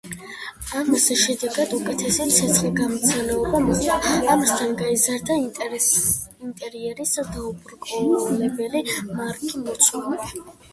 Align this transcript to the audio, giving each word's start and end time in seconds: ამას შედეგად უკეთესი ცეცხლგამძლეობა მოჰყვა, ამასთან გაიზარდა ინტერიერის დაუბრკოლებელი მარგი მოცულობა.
ამას 0.77 1.03
შედეგად 1.23 1.75
უკეთესი 1.79 2.25
ცეცხლგამძლეობა 2.37 3.61
მოჰყვა, 3.67 4.15
ამასთან 4.37 4.73
გაიზარდა 4.81 5.39
ინტერიერის 5.43 7.15
დაუბრკოლებელი 7.37 8.87
მარგი 9.23 9.57
მოცულობა. 9.71 10.37